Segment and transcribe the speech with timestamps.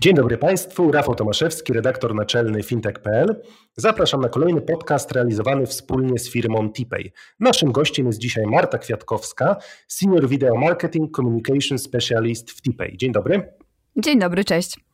[0.00, 3.42] Dzień dobry Państwu, Rafał Tomaszewski, redaktor naczelny fintech.pl.
[3.76, 7.12] Zapraszam na kolejny podcast realizowany wspólnie z firmą TPay.
[7.40, 9.56] Naszym gościem jest dzisiaj Marta Kwiatkowska,
[9.88, 12.96] Senior Video Marketing Communication Specialist w TPay.
[12.96, 13.52] Dzień dobry.
[13.96, 14.87] Dzień dobry, cześć.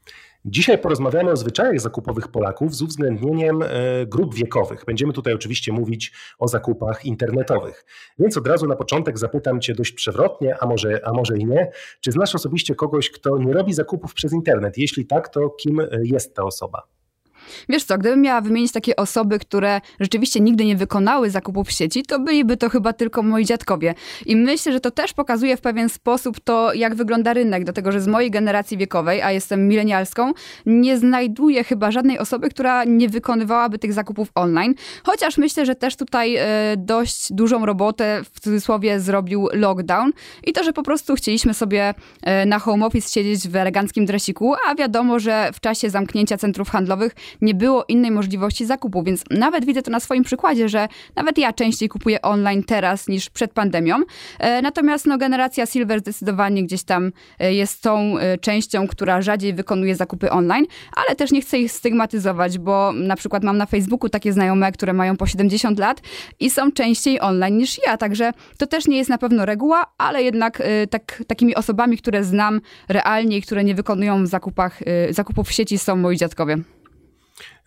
[0.47, 3.67] Dzisiaj porozmawiamy o zwyczajach zakupowych Polaków z uwzględnieniem e,
[4.07, 4.85] grup wiekowych.
[4.87, 7.85] Będziemy tutaj oczywiście mówić o zakupach internetowych.
[8.19, 11.71] Więc od razu na początek zapytam Cię dość przewrotnie, a może, a może i nie,
[12.01, 14.79] czy znasz osobiście kogoś, kto nie robi zakupów przez internet?
[14.79, 16.83] Jeśli tak, to kim jest ta osoba?
[17.69, 22.03] Wiesz co, gdybym miała wymienić takie osoby, które rzeczywiście nigdy nie wykonały zakupów w sieci,
[22.03, 23.95] to byliby to chyba tylko moi dziadkowie.
[24.27, 28.01] I myślę, że to też pokazuje w pewien sposób to, jak wygląda rynek, dlatego że
[28.01, 30.33] z mojej generacji wiekowej, a jestem milenialską,
[30.67, 34.75] nie znajduję chyba żadnej osoby, która nie wykonywałaby tych zakupów online.
[35.05, 40.13] Chociaż myślę, że też tutaj e, dość dużą robotę w cudzysłowie zrobił lockdown
[40.45, 44.55] i to, że po prostu chcieliśmy sobie e, na home office siedzieć w eleganckim dresiku,
[44.69, 49.65] a wiadomo, że w czasie zamknięcia centrów handlowych nie było innej możliwości zakupu, więc nawet
[49.65, 53.97] widzę to na swoim przykładzie, że nawet ja częściej kupuję online teraz niż przed pandemią.
[54.39, 59.55] E, natomiast no, generacja Silver zdecydowanie gdzieś tam e, jest tą e, częścią, która rzadziej
[59.55, 64.09] wykonuje zakupy online, ale też nie chcę ich stygmatyzować, bo na przykład mam na Facebooku
[64.09, 66.01] takie znajome, które mają po 70 lat
[66.41, 70.23] i są częściej online niż ja, także to też nie jest na pewno reguła, ale
[70.23, 74.81] jednak tak, takimi osobami, które znam realnie i które nie wykonują zakupach,
[75.11, 76.74] zakupów w sieci są moi dziadkowie.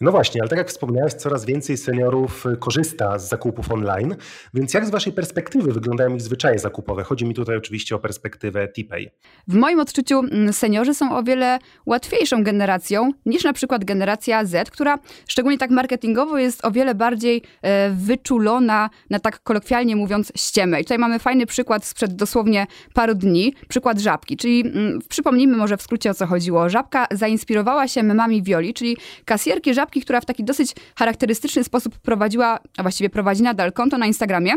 [0.02, 4.16] No właśnie, ale tak jak wspomniałeś, coraz więcej seniorów y, korzysta z zakupów online,
[4.53, 7.03] więc jak z Waszej perspektywy wyglądają ich zwyczaje zakupowe?
[7.03, 9.09] Chodzi mi tutaj oczywiście o perspektywę TPay.
[9.47, 14.69] W moim odczuciu mm, seniorzy są o wiele łatwiejszą generacją niż na przykład generacja Z,
[14.69, 20.81] która szczególnie tak marketingowo jest o wiele bardziej e, wyczulona na tak kolokwialnie mówiąc ściemę.
[20.81, 25.78] I tutaj mamy fajny przykład sprzed dosłownie paru dni, przykład żabki, czyli mm, przypomnijmy może
[25.78, 26.69] w skrócie o co chodziło.
[26.69, 32.59] Żabka zainspirowała się memami Violi, czyli kasjerki żabki Która w taki dosyć charakterystyczny sposób prowadziła,
[32.77, 34.53] a właściwie prowadzi nadal konto na Instagramie.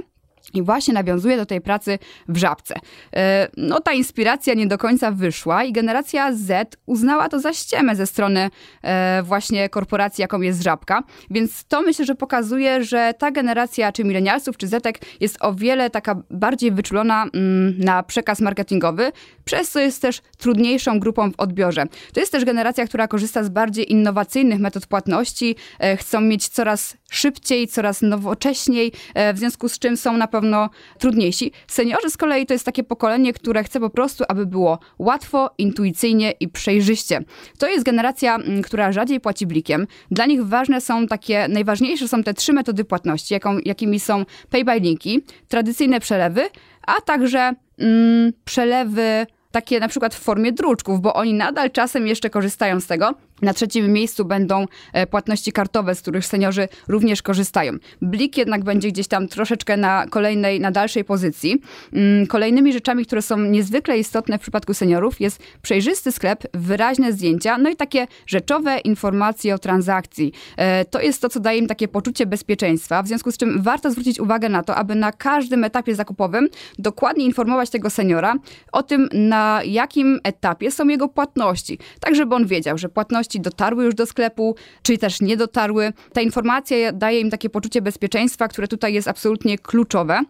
[0.55, 2.75] I właśnie nawiązuje do tej pracy w żabce.
[3.17, 7.97] E, no ta inspiracja nie do końca wyszła i generacja Z uznała to za ściemę
[7.97, 8.51] ze strony
[8.83, 11.03] e, właśnie korporacji, jaką jest żabka.
[11.31, 15.91] Więc to myślę, że pokazuje, że ta generacja, czy milenialsów, czy Zetek jest o wiele
[15.91, 19.13] taka bardziej wyczulona mm, na przekaz marketingowy,
[19.45, 21.85] przez co jest też trudniejszą grupą w odbiorze.
[22.13, 26.97] To jest też generacja, która korzysta z bardziej innowacyjnych metod płatności, e, chcą mieć coraz
[27.11, 28.93] szybciej, coraz nowocześniej,
[29.35, 31.53] w związku z czym są na pewno trudniejsi.
[31.67, 36.31] Seniorzy z kolei to jest takie pokolenie, które chce po prostu, aby było łatwo, intuicyjnie
[36.41, 37.21] i przejrzyście.
[37.59, 39.87] To jest generacja, mm, która rzadziej płaci blikiem.
[40.11, 44.65] Dla nich ważne są takie, najważniejsze są te trzy metody płatności, jaką, jakimi są pay
[44.65, 46.43] by linki, tradycyjne przelewy,
[46.87, 52.31] a także mm, przelewy takie na przykład w formie druczków, bo oni nadal czasem jeszcze
[52.31, 53.15] korzystają z tego.
[53.43, 57.73] Na trzecim miejscu będą e, płatności kartowe, z których seniorzy również korzystają.
[58.03, 61.61] Blik jednak będzie gdzieś tam troszeczkę na kolejnej, na dalszej pozycji.
[61.93, 67.59] Mm, kolejnymi rzeczami, które są niezwykle istotne w przypadku seniorów jest przejrzysty sklep, wyraźne zdjęcia,
[67.59, 70.33] no i takie rzeczowe informacje o transakcji.
[70.57, 73.91] E, to jest to, co daje im takie poczucie bezpieczeństwa, w związku z czym warto
[73.91, 78.35] zwrócić uwagę na to, aby na każdym etapie zakupowym dokładnie informować tego seniora
[78.73, 83.85] o tym, na jakim etapie są jego płatności, tak żeby on wiedział, że płatności dotarły
[83.85, 85.93] już do sklepu, czy też nie dotarły.
[86.13, 90.21] Ta informacja daje im takie poczucie bezpieczeństwa, które tutaj jest absolutnie kluczowe.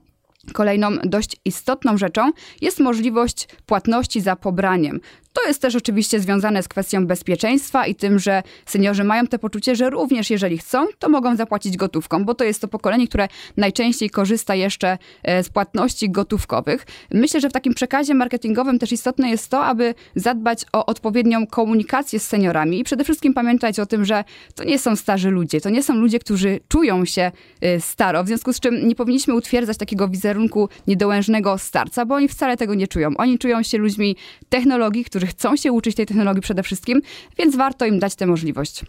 [0.53, 2.31] Kolejną dość istotną rzeczą
[2.61, 5.01] jest możliwość płatności za pobraniem.
[5.33, 9.77] To jest też oczywiście związane z kwestią bezpieczeństwa i tym, że seniorzy mają te poczucie,
[9.77, 14.11] że również jeżeli chcą, to mogą zapłacić gotówką, bo to jest to pokolenie, które najczęściej
[14.11, 16.87] korzysta jeszcze e, z płatności gotówkowych.
[17.11, 22.21] Myślę, że w takim przekazie marketingowym też istotne jest to, aby zadbać o odpowiednią komunikację
[22.21, 24.25] z seniorami i przede wszystkim pamiętać o tym, że
[24.55, 28.27] to nie są starzy ludzie, to nie są ludzie, którzy czują się e, staro, w
[28.27, 32.89] związku z czym nie powinniśmy utwierdzać takiego wizerunku niedołężnego starca, bo oni wcale tego nie
[32.89, 33.11] czują.
[33.17, 34.17] Oni czują się ludźmi
[34.49, 37.03] technologii, którzy chcą się uczyć tej technologii przede wszystkim,
[37.39, 38.85] więc warto im dać tę możliwość.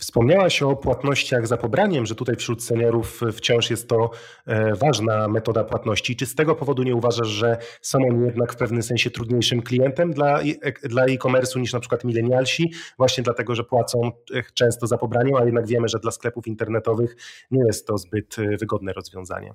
[0.00, 4.10] Wspomniałaś o płatnościach za pobraniem, że tutaj wśród seniorów wciąż jest to
[4.46, 6.16] e, ważna metoda płatności.
[6.16, 10.12] Czy z tego powodu nie uważasz, że są oni jednak w pewnym sensie trudniejszym klientem
[10.12, 10.44] dla, e,
[11.06, 15.66] e-commerce'u niż na przykład milenialsi, właśnie dlatego, że płacą e, często za pobraniem, a jednak
[15.66, 17.16] wiemy, że dla sklepów internetowych
[17.50, 19.54] nie jest to zbyt wygodne rozwiązanie.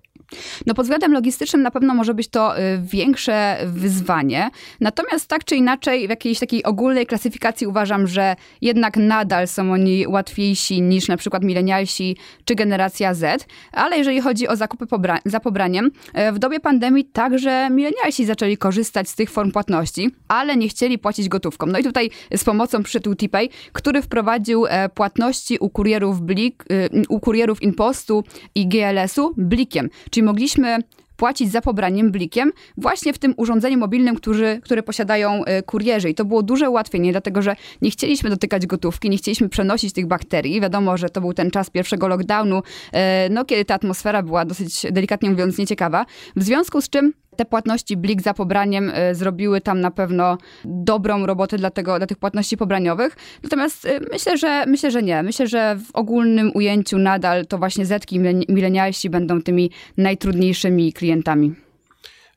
[0.66, 4.50] No pod względem logistycznym na pewno może być to większe wyzwanie,
[4.80, 10.08] natomiast tak czy inaczej w jakiejś takiej ogólnej klasyfikacji uważam, że jednak nadal są oni
[10.08, 14.86] łatwiej łatwiejsi niż na przykład milenialsi czy generacja Z, ale jeżeli chodzi o zakupy
[15.26, 20.58] za pobraniem, e, w dobie pandemii także milenialsi zaczęli korzystać z tych form płatności, ale
[20.58, 21.66] nie chcieli płacić gotówką.
[21.66, 26.90] No i tutaj z pomocą przyszedł TPay, który wprowadził e, płatności u kurierów Blik, e,
[27.10, 28.24] u kurierów Inpostu
[28.56, 30.80] i GLS-u blikiem, czyli mogliśmy
[31.18, 36.10] płacić za pobraniem blikiem właśnie w tym urządzeniu mobilnym, który, które posiadają e, kurierzy.
[36.10, 40.08] I to było duże ułatwienie, dlatego że nie chcieliśmy dotykać gotówki, nie chcieliśmy przenosić tych
[40.08, 40.62] bakterii.
[40.62, 44.86] Wiadomo, że to był ten czas pierwszego lockdownu, e, no kiedy ta atmosfera była dosyć
[44.92, 46.06] delikatnie mówiąc nieciekawa.
[46.36, 51.26] W związku z czym te płatności Blik za pobraniem y, zrobiły tam na pewno dobrą
[51.26, 53.16] robotę dla, tego, dla tych płatności pobraniowych.
[53.44, 55.24] Natomiast y, myślę, że myślę, że nie.
[55.24, 61.56] Myślę, że w ogólnym ujęciu nadal to właśnie zetki milenialsi będą tymi najtrudniejszymi klientami.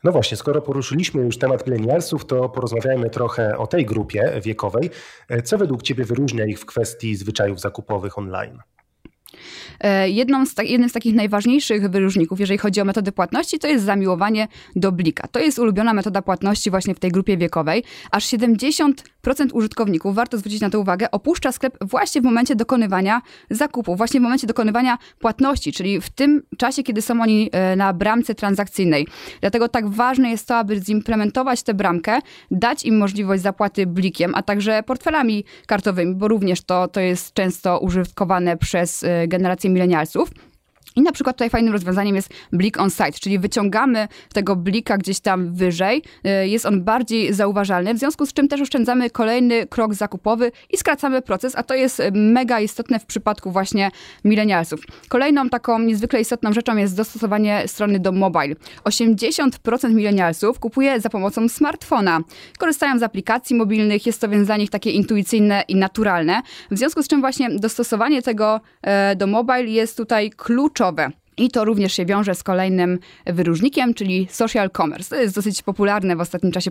[0.05, 4.91] No właśnie, skoro poruszyliśmy już temat milenialsów, to porozmawiajmy trochę o tej grupie wiekowej.
[5.29, 8.59] E, co według Ciebie wyróżnia ich w kwestii zwyczajów zakupowych online?
[9.81, 13.85] E, jedną z, jednym z takich najważniejszych wyróżników, jeżeli chodzi o metody płatności, to jest
[13.85, 15.29] zamiłowanie do blika.
[15.29, 17.85] To jest ulubiona metoda płatności właśnie w tej grupie wiekowej.
[18.11, 18.93] Aż 70%
[19.53, 24.23] użytkowników, warto zwrócić na to uwagę, opuszcza sklep właśnie w momencie dokonywania zakupu, właśnie w
[24.23, 29.07] momencie dokonywania płatności, czyli w tym czasie, kiedy są oni e, na bramce transakcyjnej.
[29.41, 32.19] Dlatego tak ważne jest to, aby zimplementować tę bramkę,
[32.51, 37.79] dać im możliwość zapłaty blikiem, a także portfelami kartowymi, bo również to, to jest często
[37.79, 40.31] użytkowane przez e, generację milenialsów.
[40.99, 45.21] I na przykład tutaj fajnym rozwiązaniem jest blik on site, czyli wyciągamy tego blika gdzieś
[45.21, 46.03] tam wyżej,
[46.43, 50.77] y, jest on bardziej zauważalny, w związku z czym też oszczędzamy kolejny krok zakupowy i
[50.77, 53.91] skracamy proces, a to jest mega istotne w przypadku właśnie
[54.25, 54.81] milenialsów.
[55.09, 58.55] Kolejną taką niezwykle istotną rzeczą jest dostosowanie strony do mobile.
[58.85, 62.21] 80% milenialsów kupuje za pomocą smartfona.
[62.59, 67.03] Korzystają z aplikacji mobilnych, jest to więc dla nich takie intuicyjne i naturalne, w związku
[67.03, 70.88] z czym właśnie dostosowanie tego e, do mobile jest tutaj kluczowe
[71.39, 75.17] i to również się wiąże z kolejnym wyróżnikiem, czyli social commerce.
[75.17, 76.71] To jest dosyć popularne w ostatnim czasie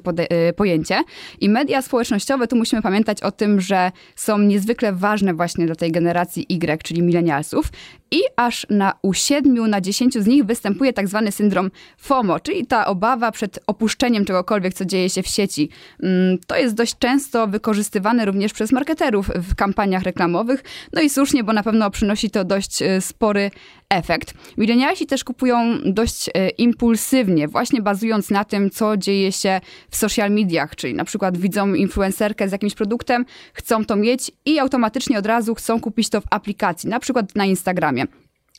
[0.50, 1.04] y, pojęcie.
[1.42, 5.92] I media społecznościowe, tu musimy pamiętać o tym, że są niezwykle ważne właśnie dla tej
[5.92, 7.70] generacji Y, czyli milenialsów.
[8.12, 12.68] I aż na u 7 na 10 z nich występuje tak zwany syndrom FOMO, czyli
[12.68, 15.70] ta obawa przed opuszczeniem czegokolwiek, co dzieje się w sieci.
[16.04, 20.64] Mm, to jest dość często wykorzystywane również przez marketerów w kampaniach reklamowych.
[20.94, 23.52] No i słusznie, bo na pewno przynosi to dość y, spory
[23.90, 24.34] efekt.
[24.58, 30.32] Milenialsi też kupują dość e, impulsywnie, właśnie bazując na tym, co dzieje się w social
[30.32, 35.26] mediach, czyli na przykład widzą influencerkę z jakimś produktem, chcą to mieć i automatycznie od
[35.26, 38.06] razu chcą kupić to w aplikacji, na przykład na Instagramie.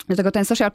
[0.09, 0.71] Dlatego ten social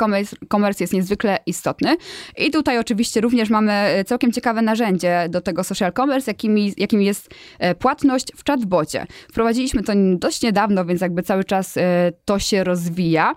[0.52, 1.98] commerce jest niezwykle istotny.
[2.38, 6.32] I tutaj oczywiście również mamy e, całkiem ciekawe narzędzie do tego social commerce,
[6.78, 9.06] jakim, jest e, płatność w chatbocie.
[9.32, 13.36] Wprowadziliśmy to dość niedawno, więc jakby cały czas e, to się rozwija.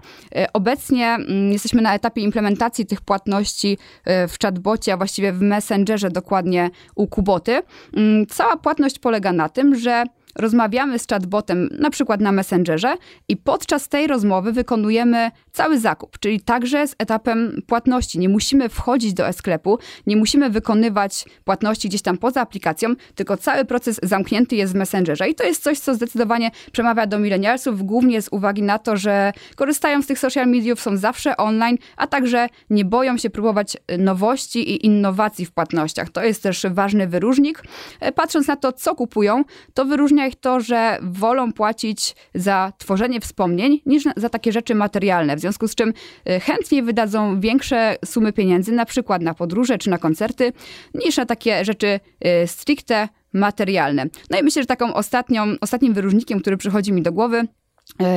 [0.53, 6.71] Obecnie mm, jesteśmy na etapie implementacji tych płatności w chatbocie, a właściwie w Messengerze dokładnie
[6.95, 7.63] u Kuboty.
[7.97, 10.05] Mm, cała płatność polega na tym, że
[10.39, 12.95] rozmawiamy z chatbotem na przykład na Messengerze
[13.29, 18.19] i podczas tej rozmowy wykonujemy cały zakup, czyli także z etapem płatności.
[18.19, 23.65] Nie musimy wchodzić do e-sklepu, nie musimy wykonywać płatności gdzieś tam poza aplikacją, tylko cały
[23.65, 28.23] proces zamknięty jest w Messengerze i to jest coś, co zdecydowanie przemawia do milenialsów, głównie
[28.23, 32.49] z uwagi na to, że korzystają z tych social mediów, są zawsze online, a także
[32.71, 36.11] nie boją się próbować nowości i innowacji w płatnościach.
[36.11, 37.63] To jest też ważny wyróżnik.
[38.01, 43.21] E, patrząc na to, co kupują, to wyróżnia ich to, że wolą płacić za tworzenie
[43.21, 45.37] wspomnień niż za takie rzeczy materialne.
[45.37, 45.89] W związku z czym
[46.29, 50.53] y, chętniej wydadzą większe sumy pieniędzy, na przykład na podróże czy na koncerty,
[50.95, 52.01] niż na takie rzeczy
[52.43, 54.07] y, stricte materialne.
[54.31, 57.47] No i myślę, że taką ostatnią, ostatnim wyróżnikiem, który przychodzi mi do głowy,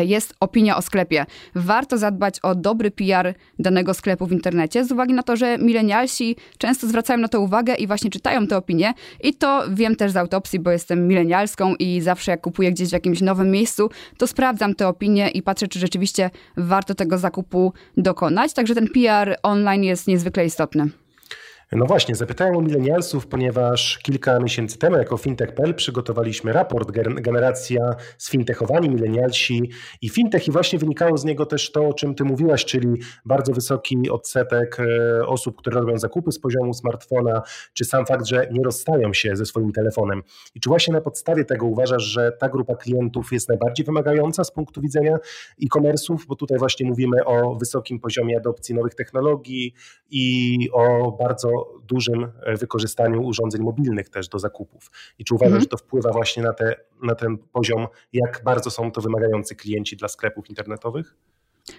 [0.05, 1.25] jest opinia o sklepie.
[1.55, 6.35] Warto zadbać o dobry PR danego sklepu w internecie, z uwagi na to, że milenialsi
[6.57, 8.93] często zwracają na to uwagę i właśnie czytają te opinie.
[9.23, 12.93] I to wiem też z autopsji, bo jestem milenialską i zawsze jak kupuję gdzieś w
[12.93, 18.53] jakimś nowym miejscu, to sprawdzam te opinie i patrzę, czy rzeczywiście warto tego zakupu dokonać.
[18.53, 20.89] Także ten PR online jest niezwykle istotny.
[21.71, 28.89] No właśnie, zapytałem o milenialsów, ponieważ kilka miesięcy temu jako fintech.pl przygotowaliśmy raport Generacja sfintechowani,
[28.89, 29.71] milenialsi
[30.01, 32.87] i fintech i właśnie wynikało z niego też to, o czym ty mówiłaś, czyli
[33.25, 37.41] bardzo wysoki odsetek e, osób, które robią zakupy z poziomu smartfona,
[37.73, 40.23] czy sam fakt, że nie rozstają się ze swoim telefonem.
[40.55, 44.51] I czy właśnie na podstawie tego uważasz, że ta grupa klientów jest najbardziej wymagająca z
[44.51, 45.17] punktu widzenia
[45.63, 49.73] e-commerce'ów, bo tutaj właśnie mówimy o wysokim poziomie adopcji nowych technologii
[50.11, 54.91] i o bardzo dużym e, wykorzystaniu urządzeń mobilnych też do zakupów.
[55.19, 55.61] I czy uważasz, mhm.
[55.61, 59.97] że to wpływa właśnie na, te, na ten poziom, jak bardzo są to wymagający klienci
[59.97, 61.15] dla sklepów internetowych?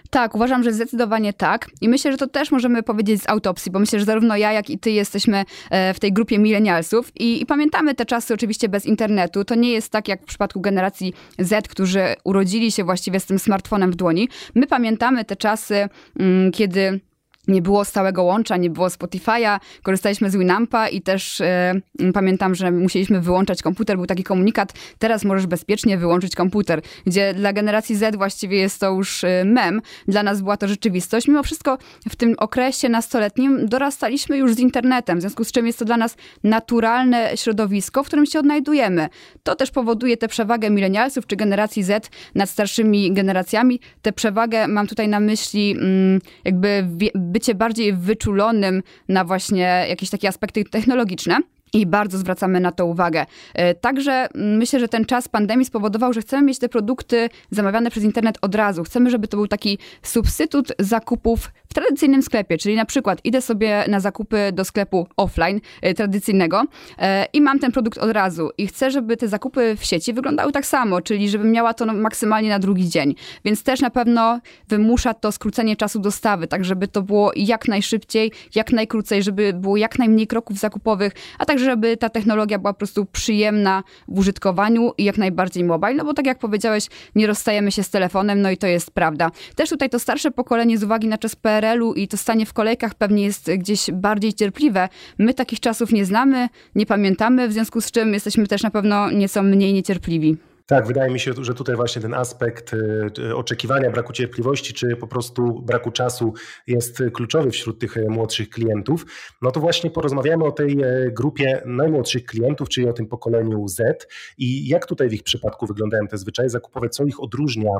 [0.09, 1.69] Tak, uważam, że zdecydowanie tak.
[1.81, 4.69] I myślę, że to też możemy powiedzieć z autopsji, bo myślę, że zarówno ja, jak
[4.69, 8.85] i ty jesteśmy e, w tej grupie milenialsów i, i, pamiętamy te czasy oczywiście bez
[8.85, 9.45] internetu.
[9.45, 13.39] To nie jest tak jak w przypadku generacji Z, którzy urodzili się właściwie z tym
[13.39, 14.29] smartfonem w dłoni.
[14.55, 16.99] My pamiętamy te czasy, mm, kiedy
[17.47, 21.73] nie było stałego łącza, nie było Spotify'a, korzystaliśmy z Winampa i też e,
[22.13, 27.53] pamiętam, że musieliśmy wyłączać komputer, był taki komunikat, teraz możesz bezpiecznie wyłączyć komputer, gdzie dla
[27.53, 31.27] generacji Z właściwie jest to już e, mem, dla nas była to rzeczywistość.
[31.27, 31.77] Mimo wszystko
[32.09, 35.97] w tym okresie nastoletnim dorastaliśmy już z internetem, w związku z czym jest to dla
[35.97, 39.09] nas naturalne środowisko, w którym się odnajdujemy.
[39.43, 43.79] To też powoduje tę przewagę milenialsów czy generacji Z nad starszymi generacjami.
[44.01, 46.87] Tę przewagę mam tutaj na myśli mm, jakby
[47.31, 51.37] bycie bardziej wyczulonym na właśnie jakieś takie aspekty technologiczne.
[51.73, 53.25] I bardzo zwracamy na to uwagę.
[53.53, 58.03] E, także myślę, że ten czas pandemii spowodował, że chcemy mieć te produkty zamawiane przez
[58.03, 58.83] internet od razu.
[58.83, 63.85] Chcemy, żeby to był taki substytut zakupów w tradycyjnym sklepie, czyli na przykład idę sobie
[63.87, 66.63] na zakupy do sklepu offline, e, tradycyjnego
[66.97, 70.51] e, i mam ten produkt od razu i chcę, żeby te zakupy w sieci wyglądały
[70.51, 73.15] tak samo, czyli żebym miała to maksymalnie na drugi dzień.
[73.45, 78.31] Więc też na pewno wymusza to skrócenie czasu dostawy, tak żeby to było jak najszybciej,
[78.55, 82.77] jak najkrócej, żeby było jak najmniej kroków zakupowych, a także żeby ta technologia była po
[82.77, 87.71] prostu przyjemna w użytkowaniu i jak najbardziej mobile, no bo tak jak powiedziałeś, nie rozstajemy
[87.71, 89.31] się z telefonem, no i to jest prawda.
[89.55, 92.95] Też tutaj to starsze pokolenie z uwagi na czas PRL-u i to stanie w kolejkach
[92.95, 94.89] pewnie jest gdzieś bardziej cierpliwe.
[95.17, 99.11] My takich czasów nie znamy, nie pamiętamy, w związku z czym jesteśmy też na pewno
[99.11, 100.50] nieco mniej niecierpliwi.
[100.71, 102.73] Tak, wydaje mi się, że tutaj właśnie ten aspekt
[103.19, 106.33] y, oczekiwania, braku cierpliwości, czy po prostu braku czasu
[106.67, 109.05] jest kluczowy wśród tych e, młodszych klientów.
[109.41, 114.07] No to właśnie porozmawiamy o tej e, grupie najmłodszych klientów, czyli o tym pokoleniu Z
[114.37, 117.71] i jak tutaj w ich przypadku wyglądają te zwyczaje zakupowe, co ich odróżnia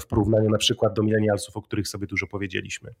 [0.00, 2.94] w porównaniu na przykład do milenialsów, o których sobie dużo powiedzieliśmy.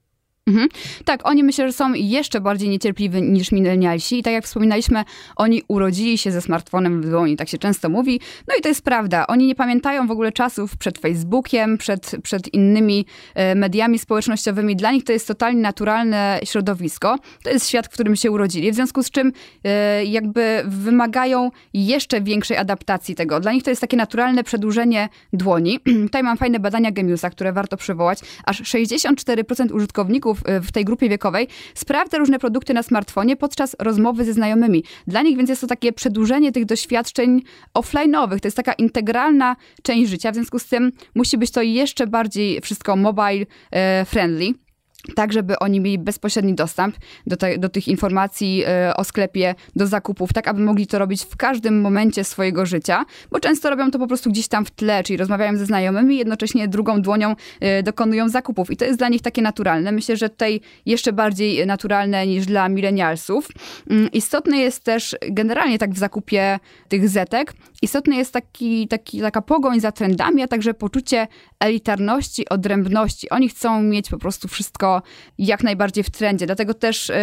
[0.46, 0.68] Mhm.
[1.04, 5.04] Tak, oni myślę, że są jeszcze bardziej niecierpliwi niż milenialsi i tak jak wspominaliśmy,
[5.36, 8.20] oni urodzili się ze smartfonem w dłoni, tak się często mówi.
[8.48, 9.26] No i to jest prawda.
[9.26, 14.76] Oni nie pamiętają w ogóle czasów przed Facebookiem, przed, przed innymi e, mediami społecznościowymi.
[14.76, 17.18] Dla nich to jest totalnie naturalne środowisko.
[17.42, 19.32] To jest świat, w którym się urodzili, w związku z czym
[19.64, 23.40] e, jakby wymagają jeszcze większej adaptacji tego.
[23.40, 25.80] Dla nich to jest takie naturalne przedłużenie dłoni.
[26.06, 28.18] Tutaj mam fajne badania Gemiusa, które warto przywołać.
[28.44, 34.32] Aż 64% użytkowników W tej grupie wiekowej sprawdza różne produkty na smartfonie podczas rozmowy ze
[34.32, 34.84] znajomymi.
[35.06, 37.42] Dla nich więc jest to takie przedłużenie tych doświadczeń
[37.74, 38.40] offline'owych.
[38.40, 42.60] To jest taka integralna część życia, w związku z tym musi być to jeszcze bardziej
[42.60, 44.65] wszystko mobile y, friendly
[45.14, 46.96] tak żeby oni mieli bezpośredni dostęp
[47.26, 51.22] do, te, do tych informacji y, o sklepie, do zakupów, tak aby mogli to robić
[51.24, 55.02] w każdym momencie swojego życia, bo często robią to po prostu gdzieś tam w tle,
[55.02, 57.36] czyli rozmawiają ze znajomymi jednocześnie drugą dłonią
[57.80, 59.92] y, dokonują zakupów i to jest dla nich takie naturalne.
[59.92, 63.48] Myślę, że tutaj jeszcze bardziej naturalne niż dla milenialsów.
[63.90, 66.58] Y, istotne jest też generalnie tak w zakupie
[66.88, 71.28] tych zetek, istotne jest taki, taki, taka pogoń za trendami, a także poczucie
[71.60, 73.30] elitarności, odrębności.
[73.30, 75.02] Oni chcą mieć po prostu wszystko
[75.38, 76.46] jak najbardziej w trendzie.
[76.46, 77.14] Dlatego też y,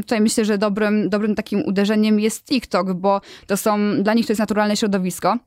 [0.00, 4.32] tutaj myślę, że dobrym, dobrym takim uderzeniem jest TikTok, bo to są, dla nich to
[4.32, 5.38] jest naturalne środowisko.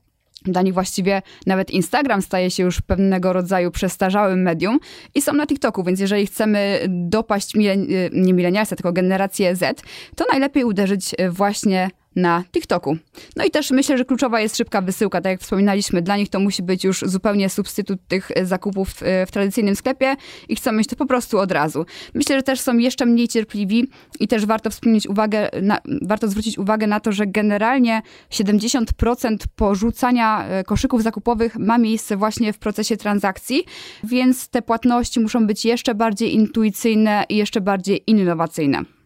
[0.44, 4.78] Dla nich właściwie nawet Instagram staje się już pewnego rodzaju przestarzałym medium
[5.14, 9.82] i są na TikToku, więc jeżeli chcemy dopaść milen, y, nie milenialsa, tylko generację Z,
[10.16, 12.96] to najlepiej uderzyć właśnie na TikToku.
[13.36, 15.20] No i też myślę, że kluczowa jest szybka wysyłka.
[15.20, 18.94] Tak jak wspominaliśmy, dla nich to musi być już zupełnie substytut tych zakupów
[19.26, 20.16] w tradycyjnym sklepie
[20.48, 21.86] i chcą mieć to po prostu od razu.
[22.14, 23.88] Myślę, że też są jeszcze mniej cierpliwi
[24.20, 30.46] i też warto wspomnieć uwagę, na, warto zwrócić uwagę na to, że generalnie 70% porzucania
[30.48, 33.64] e, koszyków zakupowych ma miejsce właśnie w procesie transakcji,
[34.04, 38.97] więc te płatności muszą być jeszcze bardziej intuicyjne i jeszcze bardziej innowacyjne.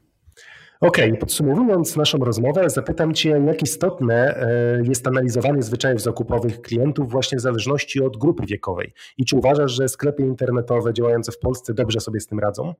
[0.82, 7.10] Okej, okay, podsumowując naszą rozmowę, zapytam Cię, jak istotne e, jest analizowanie zwyczajów zakupowych klientów
[7.10, 8.92] właśnie w zależności od grupy wiekowej.
[9.18, 12.74] I czy uważasz, że sklepy internetowe działające w Polsce dobrze sobie z tym radzą?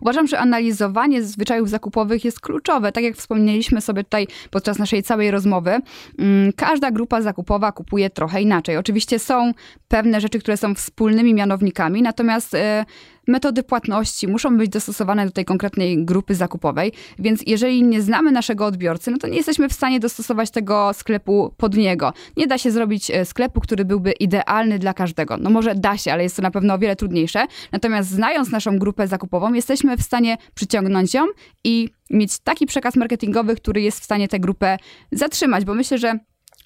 [0.00, 2.92] Uważam, że analizowanie zwyczajów zakupowych jest kluczowe.
[2.92, 5.78] Tak jak wspomnieliśmy sobie tutaj podczas naszej całej rozmowy,
[6.18, 8.76] mm, każda grupa zakupowa kupuje trochę inaczej.
[8.76, 9.52] Oczywiście są
[9.88, 12.84] pewne rzeczy, które są wspólnymi mianownikami, natomiast e,
[13.26, 18.66] metody płatności muszą być dostosowane do tej konkretnej grupy zakupowej, więc jeżeli nie znamy naszego
[18.66, 22.12] odbiorcy, no to nie jesteśmy w stanie dostosować tego sklepu pod niego.
[22.36, 25.36] Nie da się zrobić e, sklepu, który byłby idealny dla każdego.
[25.36, 27.46] No może da się, ale jest to na pewno o wiele trudniejsze.
[27.72, 31.24] Natomiast znając naszą grupę zakupową, jesteśmy w stanie przyciągnąć ją
[31.64, 34.78] i mieć taki przekaz marketingowy, który jest w stanie tę grupę
[35.12, 36.18] zatrzymać, bo myślę, że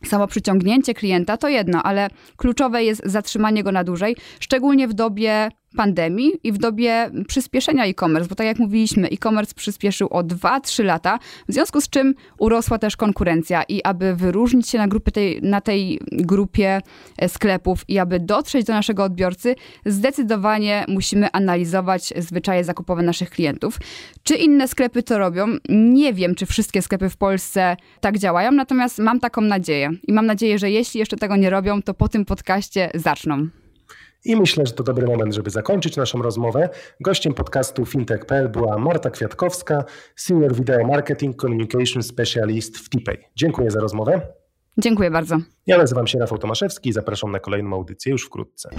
[0.05, 5.49] Samo przyciągnięcie klienta to jedno, ale kluczowe jest zatrzymanie go na dłużej, szczególnie w dobie
[5.77, 11.19] pandemii i w dobie przyspieszenia e-commerce, bo tak jak mówiliśmy, e-commerce przyspieszył o 2-3 lata,
[11.49, 15.61] w związku z czym urosła też konkurencja i aby wyróżnić się na, grupy tej, na
[15.61, 16.81] tej grupie
[17.19, 19.55] e, sklepów i aby dotrzeć do naszego odbiorcy,
[19.87, 23.79] zdecydowanie musimy analizować zwyczaje zakupowe naszych klientów.
[24.23, 25.47] Czy inne sklepy to robią?
[25.69, 30.27] Nie wiem, czy wszystkie sklepy w Polsce tak działają, natomiast mam taką nadzieję i mam
[30.27, 33.49] nadzieję, że jeśli jeszcze tego nie robią, to po tym podcaście zaczną.
[34.29, 36.69] I myślę, że to dobry moment, żeby zakończyć naszą rozmowę.
[37.01, 39.85] Gościem podcastu fintech.pl była Marta Kwiatkowska,
[40.17, 43.19] Senior Video Marketing Communication Specialist w TPay.
[43.37, 44.21] Dziękuję za rozmowę.
[44.79, 45.37] Dziękuję bardzo.
[45.67, 48.71] Ja nazywam się Rafał Tomaszewski i zapraszam na kolejną audycję już wkrótce.